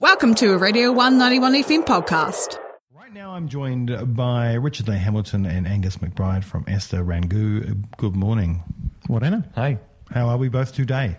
Welcome 0.00 0.34
to 0.36 0.52
a 0.52 0.58
Radio 0.58 0.90
191 0.92 1.54
FM 1.62 1.84
podcast. 1.86 2.58
Right 2.92 3.12
now, 3.12 3.30
I'm 3.32 3.48
joined 3.48 4.16
by 4.16 4.54
Richard 4.54 4.88
Lee 4.88 4.96
Hamilton 4.96 5.46
and 5.46 5.66
Angus 5.66 5.96
McBride 5.98 6.44
from 6.44 6.64
Esther 6.66 7.02
Rangoon. 7.02 7.86
Good 7.96 8.16
morning. 8.16 8.62
Morena. 9.08 9.48
Hey, 9.54 9.78
How 10.12 10.28
are 10.28 10.36
we 10.36 10.48
both 10.48 10.74
today? 10.74 11.16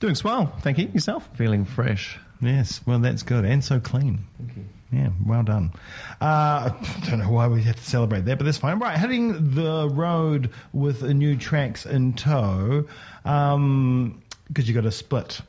Doing 0.00 0.14
swell. 0.14 0.46
Thank 0.62 0.78
you. 0.78 0.88
Yourself? 0.88 1.28
feeling 1.36 1.64
fresh. 1.64 2.18
Yes, 2.40 2.80
well, 2.86 2.98
that's 2.98 3.22
good 3.22 3.44
and 3.44 3.62
so 3.62 3.78
clean. 3.78 4.24
Thank 4.38 4.56
you. 4.56 4.64
Yeah, 4.90 5.10
well 5.24 5.42
done. 5.42 5.72
Uh, 6.20 6.70
I 6.72 7.06
don't 7.08 7.18
know 7.20 7.30
why 7.30 7.46
we 7.48 7.62
have 7.62 7.76
to 7.76 7.84
celebrate 7.84 8.24
that, 8.26 8.38
but 8.38 8.44
that's 8.44 8.58
fine. 8.58 8.78
Right, 8.78 8.98
hitting 8.98 9.54
the 9.54 9.88
road 9.88 10.50
with 10.72 11.02
a 11.02 11.14
new 11.14 11.36
tracks 11.36 11.86
in 11.86 12.12
tow 12.14 12.86
because 13.22 14.68
you 14.68 14.74
got 14.74 14.84
a 14.86 14.92
split. 14.92 15.40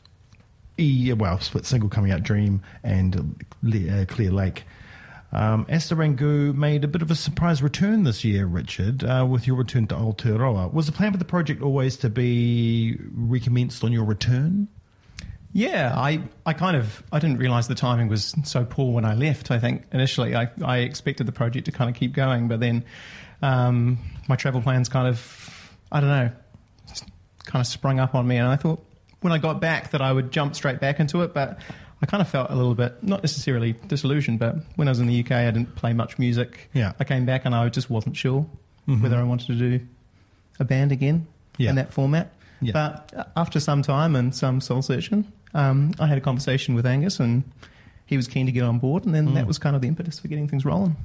E, 0.79 1.13
well, 1.13 1.39
split 1.39 1.65
single 1.65 1.89
coming 1.89 2.11
out, 2.11 2.23
Dream 2.23 2.61
and 2.83 3.15
uh, 3.65 4.05
Clear 4.05 4.31
Lake. 4.31 4.64
Um, 5.31 5.65
Esther 5.68 5.95
Rangoon 5.95 6.59
made 6.59 6.83
a 6.83 6.87
bit 6.87 7.01
of 7.01 7.09
a 7.09 7.15
surprise 7.15 7.64
return 7.64 8.04
this 8.04 8.23
year, 8.23 8.45
Richard, 8.45 9.04
uh, 9.04 9.25
with 9.28 9.47
your 9.47 9.55
return 9.55 9.87
to 9.87 9.95
Aotearoa. 9.95 10.71
Was 10.71 10.86
the 10.86 10.91
plan 10.91 11.11
for 11.11 11.17
the 11.17 11.25
project 11.25 11.61
always 11.61 11.97
to 11.97 12.09
be 12.09 12.97
recommenced 13.11 13.83
on 13.83 13.91
your 13.91 14.05
return? 14.05 14.67
Yeah, 15.51 15.93
I, 15.95 16.21
I 16.45 16.54
kind 16.54 16.78
of 16.78 17.03
I 17.11 17.19
didn't 17.19 17.37
realise 17.37 17.67
the 17.67 17.75
timing 17.75 18.09
was 18.09 18.36
so 18.43 18.65
poor 18.65 18.93
when 18.93 19.05
I 19.05 19.14
left. 19.15 19.50
I 19.50 19.59
think 19.59 19.86
initially 19.92 20.36
I, 20.36 20.50
I 20.64 20.79
expected 20.79 21.28
the 21.28 21.31
project 21.31 21.65
to 21.65 21.71
kind 21.71 21.89
of 21.89 21.95
keep 21.95 22.14
going, 22.14 22.47
but 22.47 22.59
then 22.59 22.83
um, 23.42 24.00
my 24.28 24.36
travel 24.36 24.61
plans 24.61 24.89
kind 24.89 25.07
of 25.07 25.78
I 25.92 26.00
don't 26.00 26.09
know 26.09 26.31
kind 27.45 27.61
of 27.61 27.67
sprung 27.67 28.00
up 28.00 28.15
on 28.15 28.28
me, 28.28 28.37
and 28.37 28.47
I 28.47 28.55
thought 28.55 28.83
when 29.23 29.33
I 29.33 29.37
got 29.37 29.59
back 29.59 29.91
that 29.91 30.01
I 30.01 30.11
would 30.11 30.32
jump 30.32 30.55
straight 30.55 30.79
back 30.79 31.00
into 31.00 31.21
it, 31.23 31.33
but 31.33 31.59
I 32.02 32.05
kind 32.05 32.22
of 32.22 32.27
felt 32.30 32.50
a 32.52 32.55
little 32.55 32.75
bit 32.75 33.02
not 33.03 33.23
necessarily 33.23 33.73
disillusioned, 33.88 34.39
but 34.39 34.55
when 34.75 34.88
I 34.88 34.91
was 34.91 35.00
in 35.00 35.08
the 35.08 35.19
UK, 35.23 35.31
I 35.31 35.45
didn't 35.52 35.75
play 35.75 35.94
much 35.94 36.19
music. 36.19 36.70
Yeah. 36.73 36.94
I 37.00 37.03
came 37.06 37.25
back 37.25 37.45
and 37.45 37.56
I 37.56 37.67
just 37.70 37.89
wasn't 37.89 38.16
sure 38.17 38.45
whether 38.86 39.17
I 39.17 39.23
wanted 39.23 39.48
to 39.48 39.56
do 39.56 39.80
a 40.59 40.66
band 40.66 40.92
again 40.92 41.25
Yeah. 41.58 41.70
in 41.70 41.75
that 41.78 41.94
format. 41.94 42.33
Yeah. 42.61 42.73
But 42.73 43.31
after 43.38 43.59
some 43.59 43.81
time 43.81 44.16
and 44.16 44.36
some 44.36 44.59
soul 44.61 44.81
searching, 44.81 45.31
um, 45.53 45.94
I 46.00 46.08
had 46.08 46.17
a 46.17 46.22
conversation 46.22 46.76
with 46.76 46.86
Angus 46.86 47.20
and 47.20 47.44
he 48.05 48.17
was 48.17 48.28
keen 48.28 48.45
to 48.48 48.52
get 48.52 48.64
on 48.64 48.80
board, 48.80 49.05
and 49.05 49.16
then 49.16 49.30
Mm. 49.30 49.33
that 49.36 49.48
was 49.48 49.58
kind 49.58 49.76
of 49.76 49.81
the 49.81 49.88
impetus 49.88 50.20
for 50.20 50.28
getting 50.28 50.48
things 50.50 50.66
rolling. 50.66 50.95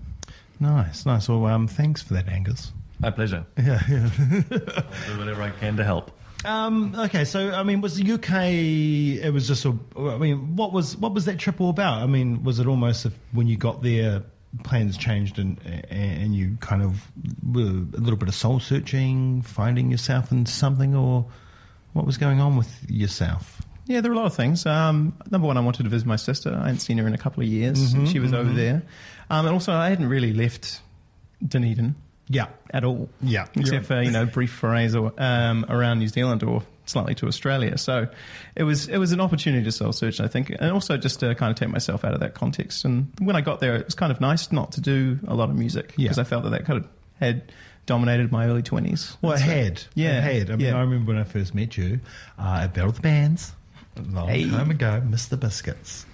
Nice, 0.61 1.07
nice. 1.07 1.29
Well, 1.29 1.47
um, 1.47 1.69
thanks 1.69 2.03
for 2.03 2.15
that, 2.15 2.29
Angus. 2.29 2.73
My 2.99 3.11
pleasure. 3.11 3.45
Yeah, 3.57 3.81
yeah. 3.89 4.11
I'll 4.51 5.13
do 5.13 5.19
whatever 5.19 5.43
I 5.43 5.51
can 5.51 5.77
to 5.77 5.85
help. 5.85 6.11
Um, 6.45 6.95
okay, 6.97 7.25
so 7.25 7.51
I 7.51 7.63
mean, 7.63 7.81
was 7.81 7.97
the 7.97 8.13
UK? 8.13 9.25
It 9.25 9.33
was 9.33 9.49
just 9.49 9.65
a. 9.65 9.77
I 9.97 10.19
mean, 10.19 10.57
what 10.57 10.73
was 10.73 10.97
what 10.97 11.13
was 11.13 11.25
that 11.25 11.39
trip 11.39 11.61
all 11.61 11.71
about? 11.71 12.03
I 12.03 12.07
mean, 12.07 12.45
was 12.45 12.61
it 12.61 12.67
almost 12.67 13.07
if, 13.07 13.13
when 13.33 13.49
you 13.49 13.57
got 13.57 13.83
there, 13.83 14.23
plans 14.63 14.97
changed 14.97 15.39
and 15.39 15.59
and 15.91 16.35
you 16.35 16.57
kind 16.61 16.83
of 16.83 17.03
were 17.45 17.63
a 17.63 18.01
little 18.01 18.17
bit 18.17 18.29
of 18.29 18.35
soul 18.35 18.61
searching, 18.61 19.43
finding 19.43 19.91
yourself 19.91 20.31
in 20.31 20.47
something, 20.47 20.95
or 20.95 21.27
what 21.93 22.07
was 22.07 22.17
going 22.17 22.41
on 22.41 22.57
with 22.57 22.89
yourself? 22.89 23.61
Yeah, 23.87 24.03
there 24.03 24.11
were 24.11 24.17
a 24.17 24.21
lot 24.21 24.27
of 24.27 24.35
things. 24.35 24.67
Um, 24.67 25.17
number 25.31 25.47
one, 25.47 25.57
I 25.57 25.61
wanted 25.61 25.85
to 25.85 25.89
visit 25.89 26.07
my 26.07 26.17
sister. 26.17 26.55
I 26.55 26.67
hadn't 26.67 26.81
seen 26.81 26.99
her 26.99 27.07
in 27.07 27.15
a 27.15 27.19
couple 27.19 27.43
of 27.43 27.49
years. 27.49 27.95
Mm-hmm, 27.95 28.05
she 28.05 28.19
was 28.21 28.35
over 28.35 28.53
there. 28.53 28.83
Um, 29.31 29.47
and 29.47 29.55
also, 29.55 29.73
I 29.73 29.89
hadn't 29.89 30.09
really 30.09 30.35
left 30.35 30.83
Dunedin 31.47 31.95
Yeah, 32.29 32.47
at 32.71 32.85
all. 32.85 33.09
Yeah. 33.23 33.47
Except 33.57 33.87
for, 33.87 34.03
you 34.03 34.11
know, 34.11 34.27
brief 34.27 34.53
forays 34.53 34.95
or, 34.95 35.13
um, 35.19 35.65
around 35.69 35.99
New 36.01 36.09
Zealand 36.09 36.43
or 36.43 36.63
slightly 36.85 37.15
to 37.17 37.27
Australia. 37.27 37.77
So 37.79 38.09
it 38.57 38.65
was 38.65 38.89
it 38.89 38.99
was 38.99 39.13
an 39.13 39.21
opportunity 39.21 39.65
to 39.65 39.73
soul 39.73 39.93
search, 39.93 40.21
I 40.21 40.29
think, 40.29 40.51
and 40.51 40.71
also 40.71 40.97
just 40.97 41.21
to 41.21 41.35
kind 41.35 41.51
of 41.51 41.57
take 41.59 41.69
myself 41.71 42.05
out 42.05 42.15
of 42.15 42.21
that 42.21 42.35
context. 42.35 42.85
And 42.85 43.13
when 43.21 43.35
I 43.37 43.41
got 43.41 43.61
there, 43.61 43.77
it 43.77 43.85
was 43.87 43.95
kind 43.95 44.13
of 44.13 44.21
nice 44.21 44.53
not 44.53 44.73
to 44.73 44.81
do 44.81 45.19
a 45.27 45.35
lot 45.35 45.49
of 45.51 45.57
music 45.57 45.95
Yeah. 45.97 46.05
because 46.05 46.19
I 46.19 46.25
felt 46.25 46.45
that 46.45 46.51
that 46.51 46.65
kind 46.67 46.79
of 46.85 46.89
had 47.21 47.51
dominated 47.87 48.31
my 48.31 48.47
early 48.47 48.63
20s. 48.63 49.17
Well, 49.23 49.33
it 49.33 49.39
So- 49.39 49.45
had. 49.45 49.83
Yeah, 49.95 50.19
It 50.19 50.23
had. 50.41 50.51
I 50.51 50.57
mean, 50.57 50.67
yeah. 50.67 50.77
I 50.77 50.81
remember 50.81 51.13
when 51.13 51.21
I 51.21 51.25
first 51.25 51.55
met 51.55 51.77
you 51.79 52.01
uh, 52.39 52.61
at 52.65 52.75
Battle 52.75 52.91
of 52.91 52.97
the 52.97 53.03
Bands 53.03 53.53
a 53.97 54.03
long 54.03 54.29
Hey. 54.29 54.49
time 54.49 54.71
ago, 54.71 55.03
Mr. 55.09 55.41
Biscuits. 55.41 56.05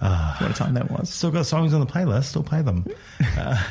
What 0.00 0.50
a 0.50 0.54
time 0.54 0.74
that 0.74 0.90
was. 0.90 1.10
Still 1.10 1.30
got 1.30 1.44
songs 1.46 1.74
on 1.74 1.80
the 1.80 1.86
playlist, 1.86 2.24
still 2.24 2.42
play 2.42 2.62
them. 2.62 2.86
Uh, 3.36 3.54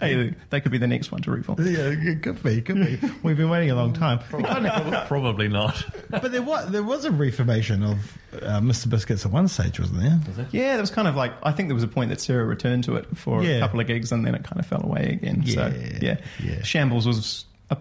Hey, 0.00 0.34
that 0.50 0.60
could 0.62 0.70
be 0.72 0.78
the 0.78 0.86
next 0.86 1.10
one 1.12 1.22
to 1.22 1.30
root 1.30 1.44
for. 1.46 1.56
yeah, 1.60 1.88
it 1.92 2.22
could 2.22 2.42
be, 2.42 2.60
could 2.60 2.76
be. 2.76 2.98
We've 3.22 3.36
been 3.36 3.48
waiting 3.48 3.70
a 3.70 3.74
long 3.74 3.92
time. 3.94 4.18
Probably 5.08 5.48
not. 5.48 5.82
But 6.10 6.32
there 6.32 6.42
was, 6.42 6.70
there 6.70 6.82
was 6.82 7.04
a 7.04 7.10
reformation 7.10 7.82
of 7.82 8.18
uh, 8.42 8.60
Mr. 8.60 8.88
Biscuits 8.90 9.24
at 9.24 9.32
one 9.32 9.48
stage, 9.48 9.78
wasn't 9.80 10.00
there? 10.00 10.46
Yeah, 10.52 10.72
there 10.72 10.80
was 10.80 10.90
kind 10.90 11.08
of 11.08 11.16
like 11.16 11.32
I 11.42 11.52
think 11.52 11.68
there 11.68 11.74
was 11.74 11.84
a 11.84 11.88
point 11.88 12.10
that 12.10 12.20
Sarah 12.20 12.44
returned 12.44 12.84
to 12.84 12.96
it 12.96 13.06
for 13.16 13.42
Yeah. 13.42 13.56
a 13.56 13.60
couple 13.60 13.80
of 13.80 13.86
gigs, 13.86 14.12
and 14.12 14.26
then 14.26 14.34
it 14.34 14.44
kind 14.44 14.58
of 14.60 14.66
fell 14.66 14.82
away 14.84 15.18
again. 15.22 15.46
so 15.46 15.66
Yeah, 15.68 15.98
yeah, 16.02 16.16
yeah. 16.42 16.62
Shambles 16.62 17.06
was 17.06 17.44
a, 17.70 17.76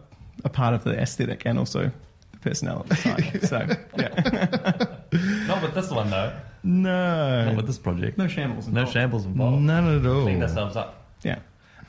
a 0.46 0.50
part 0.50 0.74
of 0.74 0.84
the 0.84 0.98
aesthetic 1.00 1.44
and 1.46 1.58
also 1.60 1.92
the 2.32 2.38
personnel 2.40 2.82
at 2.82 2.90
the 2.90 2.96
time. 2.96 3.42
so 3.42 3.58
yeah, 3.98 5.46
not 5.48 5.62
with 5.62 5.74
this 5.74 5.90
one 5.92 6.10
though. 6.10 6.34
No. 6.64 7.46
Not 7.46 7.56
with 7.58 7.68
this 7.68 7.78
project. 7.78 8.18
no 8.18 8.28
shambles. 8.28 8.68
No 8.68 8.86
shambles 8.86 9.26
involved. 9.26 9.62
None 9.62 9.96
at 9.98 10.02
Cleaned 10.02 10.42
all. 10.44 10.50
ourselves 10.50 10.76
up. 10.76 11.06
Yeah, 11.24 11.40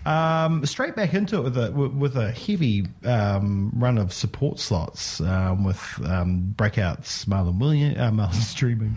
Um, 0.06 0.64
straight 0.66 0.94
back 0.96 1.14
into 1.14 1.38
it 1.38 1.42
with 1.42 1.56
a 1.56 1.70
with 1.72 2.16
a 2.16 2.30
heavy 2.30 2.86
um, 3.04 3.72
run 3.74 3.98
of 3.98 4.12
support 4.12 4.58
slots 4.60 5.20
um, 5.20 5.64
with 5.64 5.80
um, 6.04 6.54
breakouts 6.56 7.24
Marlon 7.26 7.58
Williams, 7.58 7.98
uh, 7.98 8.10
Marlon's 8.10 8.52
Dreaming, 8.60 8.94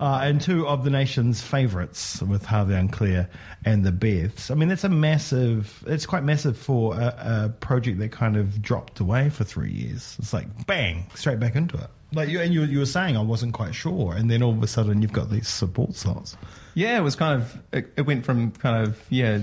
uh, 0.00 0.20
and 0.22 0.40
two 0.40 0.66
of 0.66 0.84
the 0.84 0.90
nation's 0.90 1.40
favourites 1.40 2.20
with 2.22 2.44
Harvey 2.44 2.74
Unclear 2.74 3.28
and 3.64 3.84
the 3.84 3.92
Beths. 3.92 4.50
I 4.50 4.54
mean, 4.54 4.68
that's 4.68 4.84
a 4.84 4.88
massive. 4.88 5.84
It's 5.86 6.06
quite 6.06 6.24
massive 6.24 6.58
for 6.58 6.94
a, 6.94 7.14
a 7.44 7.48
project 7.60 7.98
that 8.00 8.12
kind 8.12 8.36
of 8.36 8.60
dropped 8.60 9.00
away 9.00 9.30
for 9.30 9.44
three 9.44 9.70
years. 9.72 10.16
It's 10.18 10.32
like 10.32 10.66
bang, 10.66 11.06
straight 11.14 11.38
back 11.40 11.54
into 11.54 11.76
it. 11.78 11.88
Like 12.12 12.28
you 12.30 12.40
and 12.40 12.52
you, 12.54 12.62
you 12.64 12.78
were 12.78 12.86
saying, 12.86 13.16
I 13.16 13.22
wasn't 13.22 13.52
quite 13.52 13.74
sure, 13.74 14.14
and 14.14 14.30
then 14.30 14.42
all 14.42 14.52
of 14.52 14.62
a 14.62 14.66
sudden 14.66 15.02
you've 15.02 15.12
got 15.12 15.30
these 15.30 15.46
support 15.48 15.94
slots. 15.94 16.36
yeah. 16.74 16.98
It 16.98 17.02
was 17.02 17.16
kind 17.16 17.40
of 17.42 17.60
it, 17.72 17.92
it 17.96 18.02
went 18.02 18.24
from 18.24 18.50
kind 18.52 18.86
of 18.86 18.98
yeah 19.10 19.40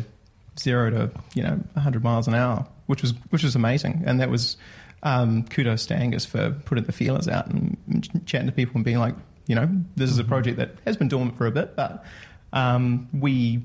zero 0.59 0.89
to 0.89 1.11
you 1.35 1.43
know 1.43 1.59
100 1.73 2.03
miles 2.03 2.27
an 2.27 2.33
hour, 2.35 2.65
which 2.87 3.01
was 3.01 3.13
which 3.29 3.43
was 3.43 3.55
amazing, 3.55 4.03
and 4.05 4.19
that 4.19 4.29
was 4.31 4.57
um, 5.03 5.43
kudos 5.43 5.85
to 5.87 5.95
Angus 5.95 6.25
for 6.25 6.51
putting 6.65 6.85
the 6.85 6.91
feelers 6.91 7.27
out 7.27 7.45
and 7.47 7.77
chatting 8.25 8.47
to 8.47 8.53
people 8.53 8.75
and 8.75 8.83
being 8.85 8.97
like, 8.97 9.13
you 9.45 9.53
know, 9.53 9.69
this 9.95 10.09
is 10.09 10.17
a 10.17 10.23
project 10.23 10.57
that 10.57 10.71
has 10.85 10.97
been 10.97 11.07
dormant 11.07 11.37
for 11.37 11.45
a 11.45 11.51
bit, 11.51 11.75
but 11.75 12.03
um, 12.53 13.07
we 13.13 13.61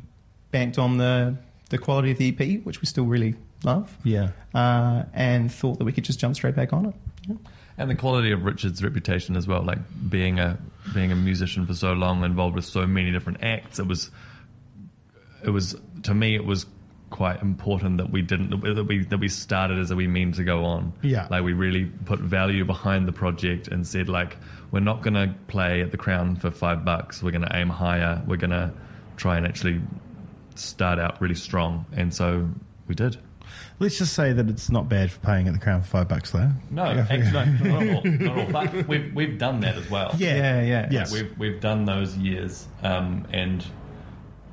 banked 0.51 0.79
on 0.79 0.99
the 0.99 1.37
the 1.71 1.79
quality 1.79 2.11
of 2.11 2.19
the 2.19 2.29
EP, 2.39 2.63
which 2.65 2.83
we 2.83 2.87
still 2.87 3.05
really 3.07 3.35
love, 3.65 3.97
Yeah. 4.05 4.31
uh, 4.55 5.05
and 5.15 5.51
thought 5.53 5.79
that 5.79 5.85
we 5.85 5.93
could 5.93 6.05
just 6.05 6.19
jump 6.19 6.35
straight 6.35 6.57
back 6.57 6.73
on 6.73 6.87
it. 6.87 6.95
And 7.79 7.91
the 7.91 7.95
quality 7.95 8.33
of 8.33 8.45
Richard's 8.45 8.83
reputation 8.83 9.37
as 9.37 9.47
well, 9.47 9.63
like 9.63 9.79
being 10.09 10.39
a 10.39 10.59
being 10.93 11.13
a 11.13 11.17
musician 11.17 11.67
for 11.67 11.75
so 11.75 11.93
long, 11.93 12.25
involved 12.25 12.55
with 12.55 12.65
so 12.65 12.87
many 12.87 13.11
different 13.11 13.43
acts. 13.43 13.79
It 13.79 13.87
was, 13.87 14.11
it 15.45 15.51
was 15.51 15.77
to 16.03 16.15
me, 16.15 16.35
it 16.35 16.45
was 16.45 16.67
quite 17.11 17.43
important 17.43 17.99
that 17.99 18.11
we 18.11 18.23
didn't 18.23 18.51
that 18.51 18.85
we 18.85 19.05
that 19.05 19.19
we 19.19 19.29
started 19.29 19.79
as 19.79 19.91
a 19.91 19.97
we 19.97 20.07
mean 20.07 20.33
to 20.33 20.45
go 20.45 20.65
on. 20.65 20.93
Yeah. 21.03 21.27
like 21.31 21.43
we 21.43 21.53
really 21.53 21.87
put 22.05 22.21
value 22.21 22.65
behind 22.65 23.09
the 23.09 23.13
project 23.13 23.69
and 23.69 23.87
said 23.87 24.09
like 24.09 24.37
we're 24.71 24.81
not 24.81 25.03
going 25.03 25.15
to 25.15 25.35
play 25.49 25.83
at 25.83 25.91
the 25.91 25.97
Crown 25.97 26.37
for 26.37 26.51
five 26.51 26.85
bucks. 26.85 27.23
We're 27.23 27.33
going 27.33 27.43
to 27.43 27.57
aim 27.57 27.69
higher. 27.69 28.23
We're 28.27 28.37
going 28.37 28.51
to 28.51 28.73
try 29.17 29.37
and 29.37 29.45
actually 29.45 29.81
start 30.55 30.99
out 30.99 31.21
really 31.21 31.35
strong, 31.35 31.87
and 31.93 32.15
so 32.15 32.49
we 32.87 32.95
did. 32.95 33.17
Let's 33.79 33.99
just 33.99 34.15
say 34.15 34.33
that 34.33 34.49
it's 34.49 34.71
not 34.71 34.89
bad 34.89 35.11
for 35.11 35.21
paying 35.21 35.49
at 35.49 35.55
the 35.55 35.61
Crown 35.61 35.83
for 35.83 35.89
five 35.89 36.09
bucks, 36.09 36.31
though. 36.31 36.51
No, 36.71 36.85
actually, 36.85 37.21
no, 37.69 37.81
not 37.81 37.83
at 37.83 37.95
all. 37.95 38.05
Not 38.05 38.39
at 38.39 38.39
all. 38.39 38.53
But 38.53 38.89
we've 38.89 39.15
we've 39.15 39.39
done 39.39 39.61
that 39.61 39.77
as 39.77 39.89
well. 39.91 40.15
Yeah. 40.19 40.37
yeah, 40.37 40.63
yeah. 40.63 40.89
Yes. 40.91 41.13
we've 41.13 41.37
we've 41.39 41.61
done 41.61 41.85
those 41.85 42.17
years, 42.17 42.67
um, 42.83 43.27
and 43.33 43.65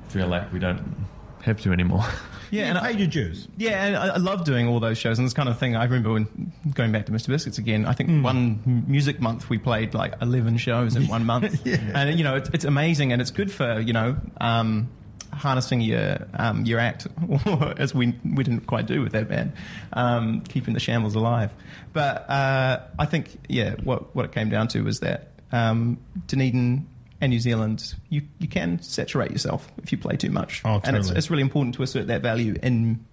feel 0.08 0.28
like 0.28 0.52
we 0.52 0.58
don't 0.58 1.06
have 1.42 1.60
to 1.62 1.72
anymore. 1.72 2.04
Yeah, 2.50 2.62
you 2.62 2.68
and 2.68 2.78
I, 2.78 2.92
paid 2.92 2.98
your 3.00 3.08
dues. 3.08 3.48
Yeah, 3.56 3.84
and 3.84 3.96
I, 3.96 4.06
I 4.08 4.16
love 4.16 4.44
doing 4.44 4.68
all 4.68 4.80
those 4.80 4.96
shows, 4.96 5.18
and 5.18 5.26
this 5.26 5.34
kind 5.34 5.48
of 5.48 5.58
thing. 5.58 5.76
I 5.76 5.84
remember 5.84 6.12
when 6.12 6.52
going 6.72 6.92
back 6.92 7.06
to 7.06 7.12
Mr. 7.12 7.28
Biscuits 7.28 7.58
again. 7.58 7.84
I 7.84 7.92
think 7.92 8.24
one 8.24 8.84
music 8.88 9.20
month 9.20 9.50
we 9.50 9.58
played 9.58 9.94
like 9.94 10.14
eleven 10.22 10.56
shows 10.56 10.96
in 10.96 11.06
one 11.08 11.26
month, 11.26 11.66
and 11.66 12.18
you 12.18 12.24
know 12.24 12.36
it's, 12.36 12.48
it's 12.54 12.64
amazing, 12.64 13.12
and 13.12 13.20
it's 13.20 13.30
good 13.30 13.52
for 13.52 13.80
you 13.80 13.92
know 13.92 14.16
um, 14.40 14.88
harnessing 15.32 15.80
your 15.80 16.26
um, 16.34 16.64
your 16.64 16.78
act, 16.78 17.06
as 17.76 17.94
we 17.94 18.14
we 18.24 18.44
didn't 18.44 18.66
quite 18.66 18.86
do 18.86 19.02
with 19.02 19.12
that 19.12 19.28
band, 19.28 19.52
um, 19.92 20.40
keeping 20.42 20.74
the 20.74 20.80
shambles 20.80 21.14
alive. 21.14 21.50
But 21.92 22.28
uh, 22.28 22.80
I 22.98 23.06
think 23.06 23.38
yeah, 23.48 23.74
what 23.82 24.14
what 24.14 24.24
it 24.24 24.32
came 24.32 24.48
down 24.50 24.68
to 24.68 24.82
was 24.82 25.00
that 25.00 25.28
um, 25.52 25.98
Dunedin 26.26 26.86
and 27.20 27.30
New 27.30 27.40
Zealand, 27.40 27.94
you, 28.10 28.22
you 28.38 28.46
can 28.46 28.80
saturate 28.80 29.32
yourself 29.32 29.70
if 29.82 29.90
you 29.90 29.98
play 29.98 30.16
too 30.16 30.30
much, 30.30 30.62
Oh, 30.64 30.80
and 30.84 30.96
it's, 30.96 31.10
it's 31.10 31.30
really 31.30 31.42
important 31.42 31.74
to 31.74 31.82
assert 31.82 32.06
that 32.06 32.22
value 32.22 32.54
in 32.62 33.04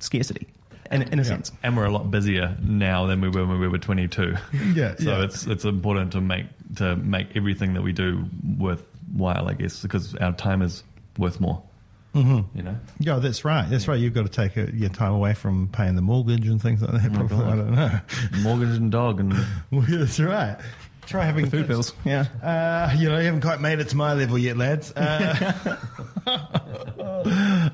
scarcity, 0.00 0.48
in, 0.90 1.02
in 1.02 1.20
a 1.20 1.24
sense. 1.24 1.52
and 1.62 1.76
we're 1.76 1.84
a 1.84 1.92
lot 1.92 2.10
busier 2.10 2.56
now 2.60 3.06
than 3.06 3.20
we 3.20 3.28
were 3.28 3.46
when 3.46 3.60
we 3.60 3.68
were 3.68 3.78
22. 3.78 4.34
Yeah, 4.74 4.94
so 4.98 5.04
yeah. 5.18 5.24
it's 5.24 5.46
it's 5.46 5.64
important 5.64 6.10
to 6.12 6.20
make 6.20 6.46
to 6.76 6.96
make 6.96 7.36
everything 7.36 7.74
that 7.74 7.82
we 7.82 7.92
do 7.92 8.24
worthwhile, 8.58 9.48
I 9.48 9.54
guess, 9.54 9.80
because 9.82 10.14
our 10.16 10.32
time 10.32 10.62
is 10.62 10.82
worth 11.18 11.40
more. 11.40 11.62
Mm-hmm. 12.14 12.56
You 12.56 12.62
know, 12.62 12.76
Yeah, 12.98 13.18
that's 13.20 13.42
right. 13.44 13.68
That's 13.70 13.88
right. 13.88 13.98
You've 13.98 14.12
got 14.12 14.24
to 14.24 14.28
take 14.28 14.56
a, 14.58 14.70
your 14.74 14.90
time 14.90 15.12
away 15.12 15.32
from 15.32 15.68
paying 15.68 15.96
the 15.96 16.02
mortgage 16.02 16.46
and 16.46 16.60
things 16.60 16.82
like 16.82 17.02
that. 17.02 17.12
Probably, 17.12 17.38
I 17.38 17.56
don't 17.56 17.72
know. 17.72 18.00
mortgage 18.42 18.76
and 18.76 18.92
dog, 18.92 19.18
and 19.20 19.32
Well, 19.70 19.86
that's 19.88 20.20
right. 20.20 20.58
Try 21.06 21.24
having 21.24 21.48
Food 21.50 21.66
bills. 21.66 21.94
Yeah. 22.04 22.26
Uh, 22.42 22.94
you 22.96 23.08
know, 23.08 23.18
you 23.18 23.24
haven't 23.24 23.40
quite 23.40 23.60
made 23.60 23.80
it 23.80 23.88
to 23.88 23.96
my 23.96 24.12
level 24.14 24.38
yet, 24.38 24.56
lads. 24.56 24.92
Uh, 24.92 25.76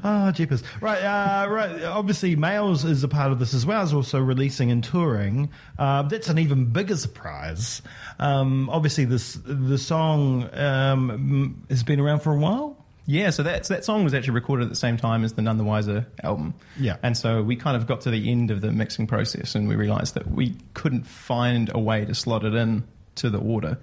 oh, 0.03 0.31
jeepers. 0.35 0.63
Right, 0.81 1.03
uh, 1.03 1.49
right. 1.49 1.83
Obviously, 1.85 2.37
Males 2.37 2.85
is 2.85 3.05
a 3.05 3.09
part 3.09 3.31
of 3.33 3.39
this 3.39 3.53
as 3.55 3.67
well 3.67 3.83
as 3.83 3.93
also 3.93 4.19
releasing 4.19 4.71
and 4.71 4.83
touring. 4.83 5.51
Uh, 5.79 6.03
that's 6.03 6.29
an 6.29 6.39
even 6.39 6.67
bigger 6.67 6.97
surprise. 6.97 7.83
Um, 8.19 8.71
obviously, 8.71 9.05
this 9.05 9.39
the 9.45 9.79
song 9.79 10.49
um, 10.55 11.65
has 11.69 11.83
been 11.83 12.01
around 12.01 12.21
for 12.21 12.33
a 12.33 12.39
while. 12.39 12.78
Yeah, 13.11 13.31
so 13.31 13.43
that 13.43 13.65
that 13.65 13.87
song 13.87 14.05
was 14.05 14.13
actually 14.13 14.35
recorded 14.35 14.65
at 14.65 14.69
the 14.69 14.77
same 14.77 14.99
time 14.99 15.25
as 15.25 15.33
the 15.33 15.41
None 15.41 15.57
the 15.57 15.65
Wiser 15.65 16.07
album. 16.23 16.53
Yeah. 16.79 16.99
and 17.03 17.17
so 17.17 17.43
we 17.43 17.57
kind 17.57 17.75
of 17.75 17.87
got 17.87 18.03
to 18.03 18.11
the 18.11 18.31
end 18.31 18.51
of 18.51 18.61
the 18.61 18.71
mixing 18.71 19.07
process, 19.07 19.55
and 19.55 19.67
we 19.67 19.77
realised 19.77 20.15
that 20.15 20.31
we 20.31 20.55
couldn't 20.75 21.07
find 21.07 21.71
a 21.75 21.79
way 21.79 22.05
to 22.05 22.15
slot 22.15 22.45
it 22.45 22.55
in 22.55 22.85
to 23.17 23.31
the 23.31 23.39
order. 23.39 23.79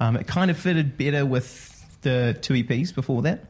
Um, 0.00 0.16
it 0.16 0.26
kind 0.26 0.50
of 0.50 0.56
fitted 0.58 0.96
better 0.96 1.26
with 1.26 1.76
the 2.00 2.38
two 2.40 2.54
EPs 2.54 2.94
before 2.94 3.20
that, 3.22 3.44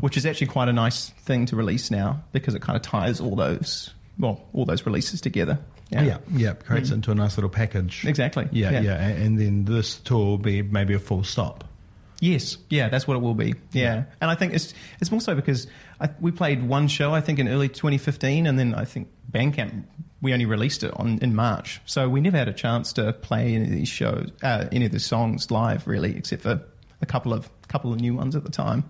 which 0.00 0.16
is 0.16 0.24
actually 0.24 0.46
quite 0.46 0.68
a 0.68 0.72
nice 0.72 1.10
thing 1.10 1.44
to 1.46 1.56
release 1.56 1.90
now 1.90 2.22
because 2.32 2.54
it 2.54 2.62
kind 2.62 2.74
of 2.76 2.82
ties 2.82 3.20
all 3.20 3.36
those 3.36 3.90
well 4.18 4.40
all 4.54 4.64
those 4.64 4.86
releases 4.86 5.20
together. 5.20 5.58
yeah, 5.90 6.18
yeah. 6.32 6.54
Creates 6.54 6.90
it 6.90 6.94
into 6.94 7.10
a 7.10 7.14
nice 7.14 7.36
little 7.36 7.50
package. 7.50 8.06
Exactly. 8.06 8.48
Yeah, 8.50 8.70
yeah, 8.70 8.80
Yeah. 8.80 9.06
and 9.08 9.38
then 9.38 9.66
this 9.66 9.98
tour 9.98 10.24
will 10.24 10.38
be 10.38 10.62
maybe 10.62 10.94
a 10.94 10.98
full 10.98 11.22
stop. 11.22 11.64
Yes, 12.20 12.58
yeah, 12.68 12.88
that's 12.88 13.08
what 13.08 13.16
it 13.16 13.20
will 13.20 13.34
be. 13.34 13.54
Yeah, 13.72 14.04
and 14.20 14.30
I 14.30 14.34
think 14.34 14.52
it's 14.52 14.74
it's 15.00 15.10
more 15.10 15.20
so 15.20 15.34
because 15.34 15.66
I, 16.00 16.10
we 16.20 16.30
played 16.30 16.62
one 16.62 16.86
show 16.86 17.12
I 17.14 17.20
think 17.20 17.38
in 17.38 17.48
early 17.48 17.68
2015, 17.68 18.46
and 18.46 18.58
then 18.58 18.74
I 18.74 18.84
think 18.84 19.08
Bandcamp 19.30 19.84
we 20.22 20.34
only 20.34 20.44
released 20.44 20.84
it 20.84 20.92
on 20.96 21.18
in 21.22 21.34
March, 21.34 21.80
so 21.86 22.08
we 22.08 22.20
never 22.20 22.36
had 22.36 22.48
a 22.48 22.52
chance 22.52 22.92
to 22.94 23.12
play 23.14 23.54
any 23.54 23.64
of 23.64 23.70
these 23.70 23.88
shows, 23.88 24.30
uh, 24.42 24.66
any 24.70 24.84
of 24.84 24.92
the 24.92 25.00
songs 25.00 25.50
live 25.50 25.86
really, 25.86 26.14
except 26.14 26.42
for 26.42 26.62
a 27.00 27.06
couple 27.06 27.32
of 27.32 27.48
couple 27.68 27.92
of 27.92 28.00
new 28.00 28.14
ones 28.14 28.36
at 28.36 28.44
the 28.44 28.50
time. 28.50 28.84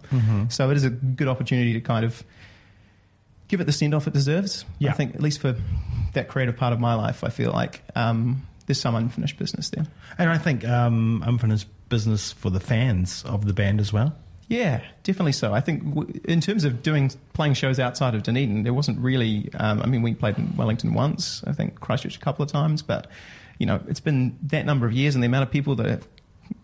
So 0.48 0.70
it 0.70 0.76
is 0.76 0.84
a 0.84 0.90
good 0.90 1.28
opportunity 1.28 1.74
to 1.74 1.80
kind 1.80 2.04
of 2.04 2.24
give 3.48 3.60
it 3.60 3.64
the 3.64 3.72
send 3.72 3.94
off 3.94 4.06
it 4.06 4.12
deserves. 4.12 4.64
Yeah. 4.78 4.90
I 4.90 4.94
think 4.94 5.14
at 5.14 5.20
least 5.20 5.40
for 5.40 5.56
that 6.14 6.28
creative 6.28 6.56
part 6.56 6.72
of 6.72 6.80
my 6.80 6.94
life, 6.94 7.24
I 7.24 7.28
feel 7.28 7.52
like 7.52 7.82
um, 7.94 8.46
there's 8.70 8.80
some 8.80 8.94
unfinished 8.94 9.36
business 9.36 9.70
there. 9.70 9.84
And 10.16 10.30
I 10.30 10.38
think 10.38 10.64
um, 10.64 11.24
unfinished 11.26 11.66
business 11.88 12.30
for 12.30 12.50
the 12.50 12.60
fans 12.60 13.24
of 13.24 13.46
the 13.46 13.52
band 13.52 13.80
as 13.80 13.92
well. 13.92 14.14
Yeah, 14.46 14.80
definitely 15.02 15.32
so. 15.32 15.52
I 15.52 15.60
think 15.60 15.84
w- 15.92 16.20
in 16.24 16.40
terms 16.40 16.62
of 16.62 16.84
doing 16.84 17.10
playing 17.32 17.54
shows 17.54 17.80
outside 17.80 18.14
of 18.14 18.22
Dunedin, 18.22 18.62
there 18.62 18.72
wasn't 18.72 19.00
really. 19.00 19.50
Um, 19.54 19.82
I 19.82 19.86
mean, 19.86 20.02
we 20.02 20.14
played 20.14 20.38
in 20.38 20.56
Wellington 20.56 20.94
once, 20.94 21.42
I 21.48 21.52
think 21.52 21.80
Christchurch 21.80 22.14
a 22.16 22.20
couple 22.20 22.44
of 22.44 22.50
times, 22.50 22.80
but 22.80 23.08
you 23.58 23.66
know, 23.66 23.80
it's 23.88 24.00
been 24.00 24.38
that 24.44 24.66
number 24.66 24.86
of 24.86 24.92
years, 24.92 25.14
and 25.16 25.22
the 25.22 25.26
amount 25.26 25.42
of 25.42 25.50
people 25.50 25.74
that 25.76 25.86
have, 25.86 26.08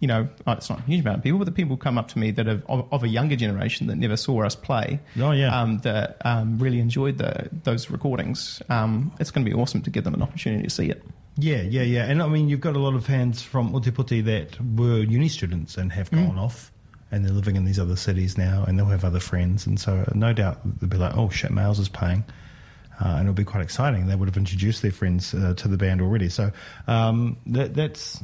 you 0.01 0.09
know, 0.09 0.29
oh, 0.47 0.53
it's 0.53 0.71
not 0.71 0.79
a 0.79 0.83
huge 0.83 1.01
amount 1.01 1.19
of 1.19 1.25
people, 1.25 1.39
but 1.39 1.45
the 1.45 1.53
people 1.53 1.77
come 1.77 1.99
up 1.99 2.09
to 2.09 2.19
me 2.19 2.31
that 2.33 2.47
have 2.47 2.65
of, 2.67 2.93
of 2.93 3.03
a 3.03 3.09
younger 3.09 3.37
generation 3.37 3.89
that 3.89 3.97
never 3.97 4.17
saw 4.17 4.45
us 4.45 4.55
play. 4.55 5.01
Oh, 5.21 5.33
yeah. 5.33 5.61
um, 5.61 5.79
that 5.79 6.19
um, 6.25 6.59
really 6.59 6.81
enjoyed 6.81 7.19
the 7.19 7.51
those 7.65 7.91
recordings. 7.91 8.63
Um, 8.69 9.13
it's 9.21 9.31
going 9.31 9.45
to 9.45 9.51
be 9.51 9.57
awesome 9.57 9.83
to 9.83 9.91
give 9.91 10.05
them 10.05 10.15
an 10.15 10.23
opportunity 10.23 10.65
to 10.65 10.71
see 10.71 10.91
it. 10.91 11.05
Yeah, 11.39 11.63
yeah, 11.63 11.83
yeah. 11.83 12.05
And 12.05 12.23
I 12.23 12.29
mean, 12.29 12.49
you've 12.49 12.61
got 12.61 12.77
a 12.77 12.79
lot 12.79 12.95
of 12.95 13.05
fans 13.05 13.43
from 13.43 13.73
Ōtepoti 13.73 14.25
that 14.25 14.59
were 14.77 15.01
uni 15.01 15.29
students 15.29 15.77
and 15.77 15.93
have 15.93 16.11
gone 16.11 16.39
off 16.39 16.73
and 17.11 17.25
they're 17.25 17.33
living 17.33 17.57
in 17.57 17.65
these 17.65 17.79
other 17.79 17.97
cities 17.97 18.39
now 18.39 18.65
and 18.67 18.79
they'll 18.79 18.87
have 18.87 19.05
other 19.05 19.21
friends. 19.21 19.67
And 19.67 19.79
so, 19.79 20.11
no 20.15 20.33
doubt, 20.33 20.61
they'll 20.81 20.89
be 20.89 20.97
like, 20.97 21.17
oh 21.17 21.29
shit, 21.29 21.51
Males 21.51 21.79
is 21.79 21.89
playing. 21.89 22.25
Uh, 22.99 23.09
and 23.09 23.23
it'll 23.23 23.35
be 23.35 23.45
quite 23.45 23.63
exciting. 23.63 24.07
They 24.07 24.15
would 24.15 24.29
have 24.29 24.39
introduced 24.39 24.81
their 24.81 24.91
friends 24.91 25.35
uh, 25.35 25.53
to 25.59 25.69
the 25.69 25.77
band 25.77 26.01
already. 26.01 26.31
So, 26.31 26.51
um, 26.87 27.37
that, 27.47 27.75
that's. 27.75 28.23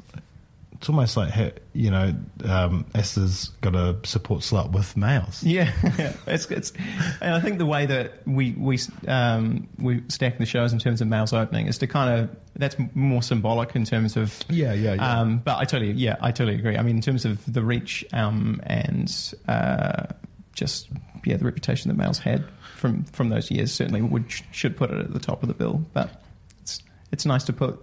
It's 0.82 0.88
almost 0.88 1.17
like, 1.17 1.31
ha- 1.31 1.52
you 1.75 1.93
know, 1.93 2.12
um, 2.44 2.84
Esther's 2.93 3.50
got 3.61 3.76
a 3.76 3.96
support 4.02 4.43
slot 4.43 4.73
with 4.73 4.96
males. 4.96 5.40
Yeah, 5.52 5.70
it's, 6.26 6.50
it's, 6.50 6.73
and 7.20 7.34
I 7.37 7.38
think 7.38 7.58
the 7.58 7.67
way 7.67 7.87
that 7.87 8.26
we 8.26 8.50
we 8.58 8.81
um, 9.06 9.69
we 9.79 10.02
stack 10.08 10.38
the 10.38 10.44
shows 10.44 10.73
in 10.73 10.81
terms 10.81 11.00
of 11.00 11.06
males 11.06 11.32
opening 11.32 11.69
is 11.69 11.79
to 11.79 11.87
kind 11.87 12.19
of 12.19 12.37
that's 12.56 12.75
more 12.94 13.23
symbolic 13.23 13.76
in 13.76 13.84
terms 13.84 14.17
of 14.17 14.43
Yeah, 14.49 14.73
yeah, 14.73 14.94
yeah. 14.94 15.20
Um, 15.20 15.38
but 15.38 15.56
I 15.58 15.67
totally 15.67 15.93
yeah 15.93 16.17
I 16.20 16.32
totally 16.32 16.58
agree. 16.58 16.76
I 16.76 16.82
mean, 16.82 16.96
in 16.96 17.02
terms 17.02 17.25
of 17.25 17.40
the 17.52 17.62
reach 17.62 18.05
um, 18.12 18.61
and 18.64 19.34
uh, 19.46 20.06
just 20.52 20.88
yeah 21.25 21.37
the 21.37 21.44
reputation 21.44 21.90
that 21.90 21.96
males 21.96 22.19
had 22.19 22.44
from 22.76 23.05
from 23.05 23.29
those 23.29 23.52
years 23.52 23.70
certainly 23.70 24.02
would 24.02 24.25
should 24.50 24.76
put 24.76 24.90
it 24.90 24.99
at 24.99 25.12
the 25.12 25.20
top 25.20 25.44
of 25.44 25.49
the 25.49 25.55
bill. 25.55 25.84
But 25.93 26.25
it's 26.61 26.82
it's 27.12 27.25
nice 27.25 27.44
to 27.44 27.52
put 27.52 27.79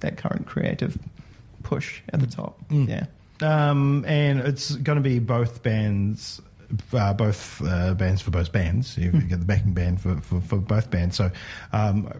that 0.00 0.16
current 0.16 0.46
creative 0.46 0.96
push 1.68 2.00
at 2.12 2.20
the 2.20 2.26
top. 2.26 2.58
Yeah. 2.70 3.04
Um, 3.42 4.04
and 4.08 4.40
it's 4.40 4.74
going 4.76 4.96
to 4.96 5.02
be 5.02 5.18
both 5.18 5.62
bands, 5.62 6.40
uh, 6.92 7.12
both 7.12 7.62
uh, 7.62 7.94
bands 7.94 8.22
for 8.22 8.30
both 8.30 8.50
bands. 8.50 8.96
You 8.96 9.12
get 9.12 9.38
the 9.38 9.46
backing 9.46 9.74
band 9.74 10.00
for, 10.00 10.16
for, 10.22 10.40
for 10.40 10.56
both 10.56 10.90
bands. 10.90 11.16
So, 11.16 11.30
um, 11.72 12.10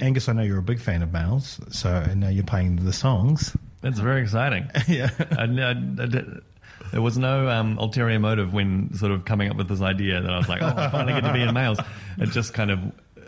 Angus, 0.00 0.28
I 0.28 0.32
know 0.32 0.42
you're 0.42 0.58
a 0.58 0.62
big 0.62 0.80
fan 0.80 1.02
of 1.02 1.12
Males, 1.12 1.60
so 1.70 1.90
I 1.90 2.14
know 2.14 2.28
you're 2.28 2.44
playing 2.44 2.76
the 2.76 2.92
songs. 2.92 3.56
it's 3.82 3.98
very 3.98 4.22
exciting. 4.22 4.68
yeah. 4.88 5.10
I, 5.32 5.42
I, 5.44 5.70
I 5.70 5.74
did- 6.06 6.42
there 6.92 7.02
was 7.02 7.18
no 7.18 7.48
um, 7.48 7.76
ulterior 7.78 8.18
motive 8.18 8.54
when 8.54 8.94
sort 8.94 9.12
of 9.12 9.24
coming 9.26 9.50
up 9.50 9.56
with 9.58 9.68
this 9.68 9.82
idea 9.82 10.22
that 10.22 10.30
I 10.30 10.38
was 10.38 10.48
like, 10.48 10.62
oh, 10.62 10.72
I 10.74 10.88
finally 10.88 11.12
get 11.12 11.26
to 11.26 11.32
be 11.34 11.42
in 11.42 11.52
males. 11.52 11.78
It 12.16 12.30
just 12.30 12.54
kind 12.54 12.70
of 12.70 12.78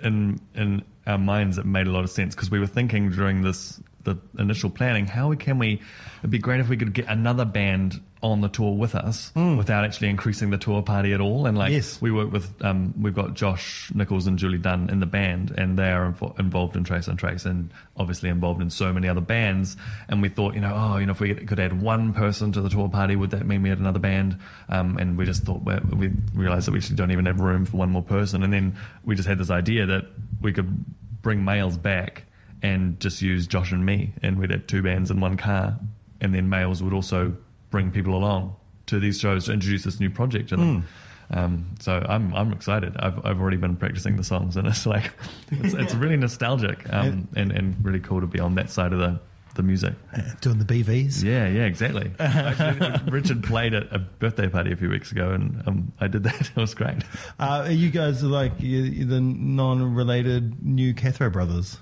in 0.03 0.41
in 0.55 0.83
our 1.07 1.19
minds 1.19 1.59
it 1.59 1.67
made 1.67 1.87
a 1.87 1.91
lot 1.91 2.05
of 2.05 2.11
sense 2.11 2.35
because 2.35 2.51
we 2.51 2.59
were 2.59 2.67
thinking 2.67 3.11
during 3.11 3.43
this 3.43 3.79
the 4.05 4.17
initial 4.39 4.71
planning, 4.71 5.07
how 5.07 5.35
can 5.35 5.59
we? 5.59 5.81
It'd 6.21 6.31
be 6.31 6.39
great 6.39 6.61
if 6.61 6.69
we 6.69 6.77
could 6.77 6.93
get 6.95 7.07
another 7.09 7.45
band 7.45 8.01
on 8.23 8.43
the 8.43 8.49
tour 8.49 8.77
with 8.77 8.95
us 8.95 9.33
without 9.35 9.83
actually 9.83 10.09
increasing 10.11 10.51
the 10.51 10.59
tour 10.59 10.83
party 10.83 11.15
at 11.15 11.23
all. 11.23 11.47
And 11.47 11.57
like 11.57 11.73
Yes. 11.73 12.03
we 12.03 12.11
work 12.11 12.31
with, 12.31 12.53
um, 12.63 12.93
we've 13.01 13.15
got 13.15 13.33
Josh 13.33 13.91
Nichols 13.95 14.27
and 14.27 14.39
Julie 14.39 14.59
Dunn 14.59 14.91
in 14.91 15.01
the 15.01 15.07
band, 15.07 15.53
and 15.57 15.79
they 15.79 15.91
are 15.91 16.13
invo- 16.13 16.39
involved 16.39 16.77
in 16.77 16.85
Trace 16.85 17.09
on 17.09 17.17
Trace, 17.17 17.47
and 17.47 17.71
obviously 17.97 18.29
involved 18.29 18.61
in 18.61 18.69
so 18.69 18.93
many 18.93 19.09
other 19.09 19.23
bands. 19.23 19.75
And 20.09 20.21
we 20.21 20.29
thought, 20.29 20.55
you 20.55 20.61
know, 20.61 20.75
oh, 20.75 20.99
you 20.99 21.07
know, 21.07 21.13
if 21.13 21.21
we 21.21 21.35
could 21.35 21.59
add 21.59 21.81
one 21.81 22.13
person 22.13 22.53
to 22.53 22.61
the 22.61 22.69
tour 22.69 22.91
party, 22.91 23.17
would 23.17 23.31
that 23.31 23.47
mean 23.47 23.63
we 23.63 23.71
had 23.71 23.79
another 23.79 23.99
band? 24.01 24.37
Um, 24.69 24.99
and 24.99 25.17
we 25.17 25.25
just 25.25 25.45
thought 25.45 25.63
we 25.65 26.11
realized 26.35 26.67
that 26.67 26.73
we 26.73 26.79
actually 26.79 26.97
don't 26.97 27.13
even 27.13 27.25
have 27.25 27.41
room 27.41 27.65
for 27.65 27.79
one 27.79 27.89
more 27.91 28.03
person. 28.03 28.43
And 28.43 28.53
then 28.53 28.77
we 29.03 29.15
just 29.15 29.29
had 29.29 29.39
this 29.39 29.51
idea 29.51 29.87
that 29.87 30.05
we 30.43 30.53
could 30.53 30.85
bring 31.23 31.43
males 31.45 31.79
back 31.79 32.25
and 32.63 32.99
just 33.01 33.23
use 33.23 33.47
Josh 33.47 33.73
and 33.73 33.85
me, 33.85 34.13
and 34.23 34.39
we'd 34.39 34.51
have 34.51 34.67
two 34.67 34.83
bands 34.83 35.11
in 35.11 35.21
one 35.21 35.37
car, 35.37 35.79
and 36.21 36.35
then 36.35 36.49
males 36.49 36.83
would 36.83 36.93
also 36.93 37.37
bring 37.71 37.91
people 37.91 38.15
along 38.15 38.57
to 38.87 38.99
these 38.99 39.19
shows 39.21 39.47
to 39.47 39.53
introduce 39.53 39.85
this 39.85 40.01
new 40.01 40.11
project 40.11 40.49
to 40.51 40.57
them. 40.57 40.87
Um, 41.33 41.67
so 41.79 42.05
I'm 42.09 42.35
I'm 42.35 42.53
excited. 42.53 42.97
I've 42.99 43.25
I've 43.25 43.41
already 43.41 43.57
been 43.57 43.77
practicing 43.77 44.17
the 44.17 44.25
songs, 44.25 44.57
and 44.57 44.67
it's 44.67 44.85
like 44.95 45.13
it's, 45.53 45.75
it's 45.75 45.95
really 45.95 46.17
nostalgic 46.17 46.93
um, 46.93 47.29
and 47.37 47.53
and 47.53 47.77
really 47.85 48.01
cool 48.01 48.21
to 48.21 48.27
be 48.27 48.41
on 48.41 48.57
that 48.57 48.69
side 48.71 48.93
of 48.93 48.99
the 48.99 49.21
the 49.55 49.63
music. 49.65 49.95
Doing 50.41 50.59
the 50.59 50.65
BVs. 50.65 51.23
Yeah, 51.25 51.47
yeah, 51.49 51.65
exactly. 51.65 52.11
Actually, 52.21 53.11
Richard 53.11 53.43
played 53.45 53.75
at 53.75 53.93
a 53.93 53.99
birthday 53.99 54.49
party 54.49 54.73
a 54.73 54.77
few 54.77 54.89
weeks 54.89 55.11
ago, 55.13 55.31
and 55.31 55.63
um, 55.67 55.93
I 56.01 56.07
did 56.09 56.23
that. 56.25 56.51
It 56.57 56.61
was 56.61 56.75
great. 56.75 57.03
Uh, 57.39 57.67
you 57.71 57.91
guys 57.91 58.23
are 58.25 58.29
like 58.29 58.53
you- 58.61 59.05
the 59.05 59.21
non-related 59.21 60.63
new 60.65 60.95
Cathro 60.95 61.33
brothers. 61.33 61.79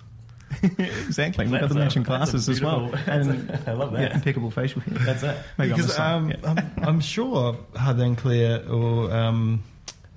exactly. 0.63 1.47
We've 1.47 1.53
got 1.53 1.61
That's 1.61 1.75
the 1.75 1.81
a- 1.81 1.85
matching 1.85 2.03
that's 2.03 2.31
a 2.31 2.33
classes 2.33 2.49
as 2.49 2.61
well. 2.61 2.93
And, 3.07 3.51
I 3.67 3.73
love 3.73 3.93
that. 3.93 4.01
Yeah, 4.01 4.15
impeccable 4.15 4.51
facial 4.51 4.81
hair. 4.83 4.99
That's 4.99 5.23
it. 5.23 5.37
Maybe 5.59 5.73
I'm 5.73 5.77
because 5.77 5.99
um, 5.99 6.31
yeah. 6.31 6.37
I'm, 6.45 6.73
I'm 6.89 7.01
sure 7.01 7.55
Hardan 7.75 8.17
Claire 8.17 8.69
or 8.69 9.13
um, 9.13 9.63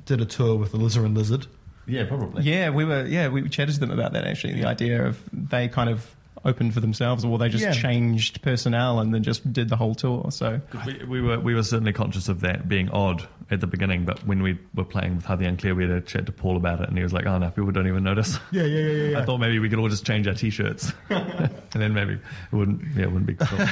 did 0.05 0.21
a 0.21 0.25
tour 0.25 0.55
with 0.55 0.71
the 0.71 0.77
Lizard 0.77 1.05
and 1.05 1.17
Lizard. 1.17 1.47
Yeah, 1.87 2.05
probably. 2.05 2.43
Yeah, 2.43 2.69
we 2.69 2.85
were. 2.85 3.05
Yeah, 3.05 3.27
we 3.27 3.47
chatted 3.49 3.75
to 3.75 3.79
them 3.79 3.91
about 3.91 4.13
that 4.13 4.25
actually. 4.25 4.53
The 4.53 4.65
idea 4.65 5.05
of 5.05 5.19
they 5.33 5.67
kind 5.67 5.89
of 5.89 6.15
opened 6.43 6.73
for 6.73 6.79
themselves, 6.79 7.23
or 7.23 7.37
they 7.37 7.49
just 7.49 7.63
Yeah. 7.63 7.71
changed 7.71 8.41
personnel 8.41 8.99
and 8.99 9.13
then 9.13 9.23
just 9.23 9.51
did 9.53 9.69
the 9.69 9.75
whole 9.75 9.93
tour. 9.95 10.31
So 10.31 10.59
We, 10.85 11.05
we 11.05 11.21
were 11.21 11.39
we 11.39 11.53
were 11.53 11.63
certainly 11.63 11.93
conscious 11.93 12.27
of 12.29 12.41
that 12.41 12.67
being 12.67 12.89
odd 12.89 13.27
at 13.51 13.59
the 13.59 13.67
beginning, 13.67 14.05
but 14.05 14.25
when 14.25 14.41
we 14.41 14.57
were 14.73 14.85
playing 14.85 15.17
with 15.17 15.25
Harvey 15.25 15.45
and 15.45 15.59
Claire, 15.59 15.75
we 15.75 15.83
had 15.83 15.91
a 15.91 16.01
chat 16.01 16.25
to 16.25 16.31
Paul 16.31 16.55
about 16.57 16.79
it, 16.81 16.87
and 16.87 16.97
he 16.97 17.03
was 17.03 17.11
like, 17.13 17.25
"Oh 17.25 17.37
no, 17.37 17.49
people 17.51 17.71
don't 17.71 17.87
even 17.87 18.03
notice." 18.03 18.39
Yeah, 18.51 18.63
yeah, 18.63 18.79
yeah, 18.79 19.03
yeah. 19.11 19.19
I 19.19 19.25
thought 19.25 19.39
maybe 19.39 19.59
we 19.59 19.69
could 19.69 19.77
all 19.79 19.89
just 19.89 20.05
change 20.05 20.27
our 20.27 20.33
t-shirts, 20.33 20.93
and 21.09 21.51
then 21.73 21.93
maybe 21.93 22.13
it 22.13 22.19
wouldn't. 22.55 22.81
Yeah, 22.95 23.03
it 23.03 23.11
wouldn't 23.11 23.27
be. 23.27 23.35
Cool. 23.35 23.59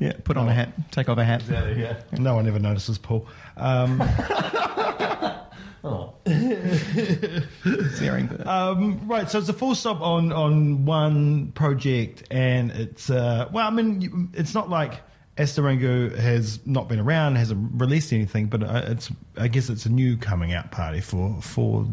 yeah, 0.00 0.12
put 0.24 0.36
on 0.36 0.48
a 0.48 0.52
hat, 0.52 0.72
take 0.90 1.08
off 1.08 1.18
a 1.18 1.24
hat. 1.24 1.42
yeah. 1.48 1.94
No 2.18 2.34
one 2.34 2.46
ever 2.48 2.58
notices 2.58 2.98
Paul. 2.98 3.26
Um, 3.56 3.98
But- 8.28 8.46
um, 8.46 9.06
right, 9.08 9.30
so 9.30 9.38
it's 9.38 9.48
a 9.48 9.52
full 9.52 9.74
stop 9.74 10.00
on 10.00 10.32
on 10.32 10.84
one 10.84 11.52
project, 11.52 12.24
and 12.30 12.70
it's 12.72 13.10
uh, 13.10 13.48
well, 13.52 13.66
I 13.66 13.70
mean, 13.70 14.30
it's 14.34 14.54
not 14.54 14.68
like 14.68 15.00
Asta 15.38 15.60
Rangu 15.60 16.16
has 16.16 16.58
not 16.66 16.88
been 16.88 16.98
around, 16.98 17.36
hasn't 17.36 17.80
released 17.80 18.12
anything, 18.12 18.46
but 18.46 18.62
uh, 18.62 18.82
it's 18.86 19.10
I 19.36 19.48
guess 19.48 19.68
it's 19.68 19.86
a 19.86 19.90
new 19.90 20.16
coming 20.16 20.52
out 20.52 20.70
party 20.70 21.00
for 21.00 21.40
for 21.40 21.86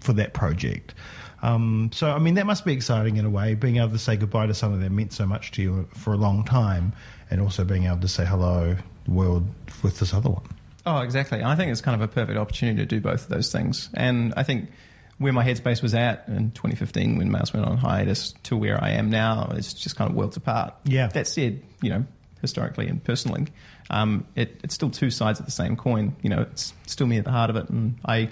for 0.00 0.12
that 0.14 0.34
project. 0.34 0.94
Um, 1.42 1.90
so 1.94 2.10
I 2.10 2.18
mean 2.18 2.34
that 2.34 2.44
must 2.46 2.66
be 2.66 2.72
exciting 2.74 3.16
in 3.16 3.24
a 3.24 3.30
way, 3.30 3.54
being 3.54 3.78
able 3.78 3.90
to 3.90 3.98
say 3.98 4.16
goodbye 4.16 4.46
to 4.46 4.54
something 4.54 4.80
that 4.80 4.90
meant 4.90 5.12
so 5.14 5.24
much 5.26 5.52
to 5.52 5.62
you 5.62 5.88
for 5.94 6.12
a 6.12 6.16
long 6.18 6.44
time, 6.44 6.92
and 7.30 7.40
also 7.40 7.64
being 7.64 7.84
able 7.86 8.00
to 8.00 8.08
say 8.08 8.26
hello 8.26 8.76
world 9.08 9.46
with 9.82 9.98
this 9.98 10.12
other 10.12 10.28
one. 10.28 10.44
Oh, 10.90 11.02
exactly. 11.02 11.42
I 11.42 11.54
think 11.54 11.70
it's 11.70 11.80
kind 11.80 11.94
of 11.94 12.08
a 12.08 12.12
perfect 12.12 12.38
opportunity 12.38 12.78
to 12.78 12.86
do 12.86 13.00
both 13.00 13.22
of 13.22 13.28
those 13.28 13.52
things. 13.52 13.88
And 13.94 14.34
I 14.36 14.42
think 14.42 14.70
where 15.18 15.32
my 15.32 15.44
headspace 15.44 15.82
was 15.82 15.94
at 15.94 16.24
in 16.28 16.50
2015 16.52 17.18
when 17.18 17.30
Males 17.30 17.52
went 17.52 17.66
on 17.66 17.76
hiatus 17.76 18.32
to 18.44 18.56
where 18.56 18.82
I 18.82 18.92
am 18.92 19.10
now 19.10 19.52
is 19.54 19.74
just 19.74 19.94
kind 19.94 20.10
of 20.10 20.16
worlds 20.16 20.36
apart. 20.36 20.74
Yeah. 20.84 21.08
That 21.08 21.28
said, 21.28 21.62
you 21.82 21.90
know, 21.90 22.06
historically 22.40 22.88
and 22.88 23.04
personally, 23.04 23.46
um, 23.90 24.26
it, 24.34 24.58
it's 24.64 24.74
still 24.74 24.90
two 24.90 25.10
sides 25.10 25.38
of 25.38 25.46
the 25.46 25.52
same 25.52 25.76
coin. 25.76 26.16
You 26.22 26.30
know, 26.30 26.40
it's 26.42 26.72
still 26.86 27.06
me 27.06 27.18
at 27.18 27.24
the 27.24 27.30
heart 27.30 27.50
of 27.50 27.56
it, 27.56 27.68
and 27.68 27.98
I, 28.04 28.30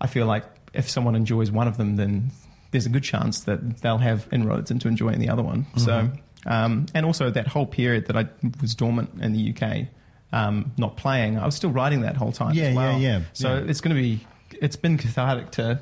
I 0.00 0.06
feel 0.06 0.26
like 0.26 0.44
if 0.72 0.88
someone 0.88 1.16
enjoys 1.16 1.50
one 1.50 1.66
of 1.66 1.76
them, 1.76 1.96
then 1.96 2.30
there's 2.70 2.86
a 2.86 2.90
good 2.90 3.02
chance 3.02 3.40
that 3.40 3.78
they'll 3.78 3.98
have 3.98 4.28
inroads 4.30 4.70
into 4.70 4.88
enjoying 4.88 5.18
the 5.18 5.30
other 5.30 5.42
one. 5.42 5.64
Mm-hmm. 5.64 5.80
So, 5.80 6.10
um, 6.46 6.86
and 6.94 7.06
also 7.06 7.30
that 7.30 7.48
whole 7.48 7.66
period 7.66 8.06
that 8.06 8.16
I 8.16 8.28
was 8.60 8.74
dormant 8.74 9.20
in 9.20 9.32
the 9.32 9.52
UK, 9.52 9.88
um, 10.32 10.72
not 10.76 10.96
playing, 10.96 11.38
I 11.38 11.46
was 11.46 11.54
still 11.54 11.70
writing 11.70 12.02
that 12.02 12.16
whole 12.16 12.32
time. 12.32 12.54
Yeah, 12.54 12.74
well. 12.74 12.98
yeah, 12.98 13.18
yeah. 13.18 13.24
So 13.32 13.54
Yeah. 13.56 13.64
it's 13.70 13.80
going 13.80 13.94
to 13.96 14.00
be, 14.02 14.20
it's 14.60 14.76
been 14.76 14.98
cathartic 14.98 15.50
to 15.52 15.80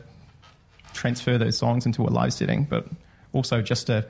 transfer 0.93 1.39
those 1.39 1.59
songs 1.59 1.87
into 1.87 2.03
a 2.03 2.11
live 2.11 2.33
setting, 2.33 2.65
but 2.65 2.87
also 3.33 3.61
just 3.63 3.87
to, 3.89 4.07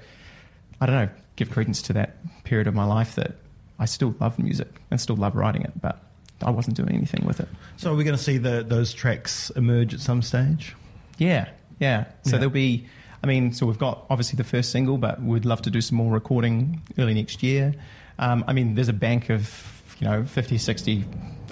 I 0.80 0.86
don't 0.86 0.94
know, 0.96 1.08
give 1.36 1.50
credence 1.50 1.82
to 1.82 1.92
that 1.94 2.16
period 2.44 2.66
of 2.66 2.74
my 2.74 2.84
life 2.84 3.14
that 3.16 3.36
I 3.78 3.84
still 3.86 4.14
love 4.20 4.38
music 4.38 4.68
and 4.90 5.00
still 5.00 5.16
love 5.16 5.34
writing 5.36 5.62
it, 5.62 5.72
but 5.80 6.00
I 6.42 6.50
wasn't 6.50 6.76
doing 6.76 6.92
anything 6.94 7.24
with 7.26 7.40
it. 7.40 7.48
So 7.76 7.92
are 7.92 7.96
we 7.96 8.04
going 8.04 8.16
to 8.16 8.22
see 8.22 8.38
the, 8.38 8.62
those 8.66 8.92
tracks 8.94 9.50
emerge 9.56 9.94
at 9.94 10.00
some 10.00 10.22
stage? 10.22 10.74
Yeah, 11.18 11.48
yeah. 11.78 12.04
So 12.22 12.32
Yeah. 12.32 12.38
there'll 12.38 12.50
be, 12.50 12.86
I 13.22 13.26
mean, 13.26 13.52
so 13.52 13.66
we've 13.66 13.78
got 13.78 14.04
obviously 14.10 14.36
the 14.36 14.44
first 14.44 14.70
single, 14.70 14.98
but 14.98 15.20
we'd 15.22 15.44
love 15.46 15.62
to 15.62 15.70
do 15.70 15.80
some 15.80 15.96
more 15.96 16.12
recording 16.12 16.82
early 16.98 17.14
next 17.14 17.42
year. 17.42 17.74
Um, 18.18 18.44
I 18.46 18.52
mean, 18.52 18.74
there's 18.76 18.88
a 18.88 18.92
bank 18.94 19.28
of, 19.30 19.75
you 19.98 20.06
know, 20.08 20.24
50, 20.24 20.58
60 20.58 21.04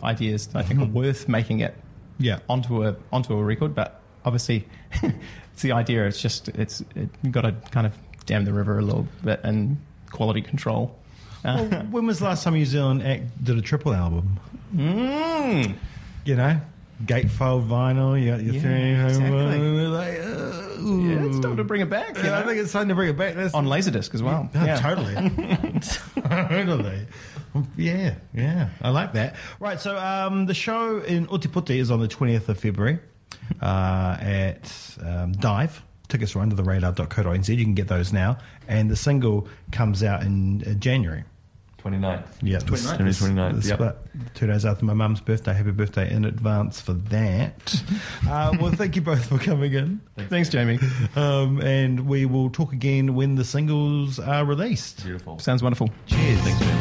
ideas 0.03 0.47
that 0.49 0.59
I 0.59 0.63
think 0.63 0.81
are 0.81 0.85
worth 0.87 1.29
making 1.29 1.61
it 1.61 1.75
Yeah. 2.19 2.41
onto 2.49 2.85
a 2.87 2.97
onto 3.13 3.35
a 3.35 3.43
record, 3.43 3.75
but 3.75 4.01
obviously 4.25 4.67
it's 5.03 5.63
the 5.63 5.73
idea. 5.73 6.07
It's 6.07 6.21
just 6.21 6.49
it's 6.51 6.81
it, 6.95 7.09
you've 7.23 7.33
got 7.33 7.43
to 7.43 7.53
kind 7.71 7.87
of 7.87 7.97
dam 8.27 8.45
the 8.45 8.53
river 8.53 8.79
a 8.79 8.83
little 8.83 9.07
bit 9.25 9.41
and 9.45 9.79
quality 10.11 10.43
control. 10.43 10.95
Well, 11.45 11.65
when 11.91 12.07
was 12.07 12.19
the 12.21 12.25
last 12.27 12.45
time 12.45 12.55
New 12.55 12.65
Zealand 12.67 13.03
act 13.03 13.23
did 13.45 13.57
a 13.59 13.63
triple 13.63 13.93
album? 13.95 14.39
Mm. 14.75 15.75
You 16.25 16.37
know, 16.37 16.61
gatefold 17.05 17.69
vinyl. 17.69 18.21
You 18.21 18.31
got 18.31 18.43
your 18.43 18.55
Yeah, 18.55 18.61
thing. 18.63 19.01
exactly. 19.07 19.87
Like, 19.87 20.19
uh, 20.19 20.83
Yeah, 20.85 21.27
it's 21.27 21.39
time 21.41 21.57
to 21.59 21.65
bring 21.65 21.81
it 21.83 21.91
back. 21.91 22.17
Yeah, 22.17 22.39
I 22.39 22.43
think 22.45 22.59
it's 22.59 22.73
time 22.73 22.89
to 22.89 22.95
bring 22.95 23.11
it 23.11 23.17
back. 23.19 23.35
That's, 23.35 23.53
on 23.55 23.67
Laserdisc 23.67 24.15
as 24.15 24.23
well. 24.23 24.49
Oh, 24.55 24.65
yeah. 24.65 24.77
Totally. 24.77 25.15
totally. 26.29 27.07
Yeah, 27.77 28.15
yeah. 28.33 28.69
I 28.83 28.91
like 28.91 29.13
that. 29.13 29.37
Right, 29.61 29.81
so 29.81 29.97
um, 29.97 30.47
the 30.47 30.55
show 30.55 30.99
in 30.99 31.27
Ōtepoti 31.29 31.77
is 31.77 31.91
on 31.91 32.01
the 32.01 32.09
20th 32.09 32.49
of 32.49 32.59
February 32.59 32.99
uh, 33.61 34.17
at 34.21 34.97
um, 35.05 35.33
Dive. 35.33 35.83
Tickets 36.09 36.37
are 36.37 36.41
under 36.41 36.55
the 36.55 36.65
radar.co.nz. 36.65 37.49
You 37.49 37.65
can 37.65 37.75
get 37.75 37.89
those 37.89 38.13
now. 38.13 38.39
And 38.69 38.91
the 38.91 38.97
single 38.97 39.49
comes 39.73 40.03
out 40.03 40.23
in 40.23 40.63
uh, 40.67 40.75
January. 40.75 41.25
29th. 41.85 42.25
Yeah, 42.43 42.59
29th. 42.59 43.05
this- 43.05 43.21
29th, 43.21 43.55
this- 43.57 43.69
yep. 43.69 43.79
but 43.79 44.07
two 44.35 44.47
days 44.47 44.65
after 44.65 44.85
my 44.87 44.95
mum's 44.95 45.21
birthday. 45.21 45.53
Happy 45.53 45.71
birthday 45.71 46.11
in 46.11 46.25
advance 46.25 46.81
for 46.81 46.95
that. 46.95 47.83
uh, 48.29 48.57
well, 48.59 48.73
thank 48.73 48.97
you 48.97 49.03
both 49.03 49.27
for 49.27 49.39
coming 49.39 49.75
in. 49.75 50.01
Thanks, 50.29 50.49
Jamie. 50.49 50.79
Um, 51.15 51.61
and 51.61 52.07
we 52.07 52.25
will 52.25 52.49
talk 52.49 52.73
again 52.73 53.15
when 53.15 53.35
the 53.35 53.45
singles 53.45 54.19
are 54.19 54.45
released. 54.45 55.05
Beautiful. 55.05 55.39
Sounds 55.39 55.63
wonderful. 55.63 55.91
Cheers. 56.07 56.41
Thanks, 56.41 56.59
Thank 56.59 56.81